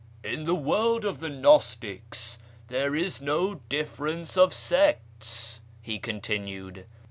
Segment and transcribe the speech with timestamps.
[0.33, 6.87] "In the world of the gnostics there is no difference of sects," he continued.